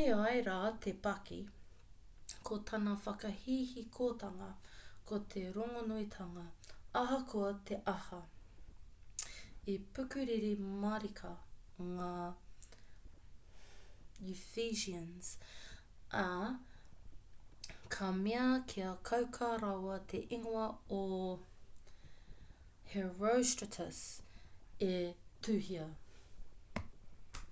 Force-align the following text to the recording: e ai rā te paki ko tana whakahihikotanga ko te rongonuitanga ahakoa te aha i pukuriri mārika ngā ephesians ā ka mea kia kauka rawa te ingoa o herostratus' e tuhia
e 0.00 0.02
ai 0.24 0.42
rā 0.48 0.58
te 0.82 0.90
paki 1.04 1.38
ko 2.48 2.58
tana 2.70 2.90
whakahihikotanga 3.06 4.50
ko 5.08 5.16
te 5.32 5.40
rongonuitanga 5.56 6.44
ahakoa 7.00 7.48
te 7.70 7.78
aha 7.94 8.18
i 9.72 9.74
pukuriri 9.96 10.52
mārika 10.84 11.32
ngā 11.88 12.12
ephesians 14.34 15.32
ā 16.22 16.28
ka 17.96 18.12
mea 18.20 18.46
kia 18.74 18.92
kauka 19.10 19.52
rawa 19.64 19.96
te 20.14 20.20
ingoa 20.38 20.68
o 21.00 21.04
herostratus' 22.94 24.04
e 24.90 25.00
tuhia 25.48 25.90